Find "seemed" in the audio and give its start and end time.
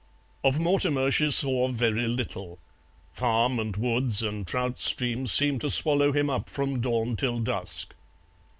5.31-5.61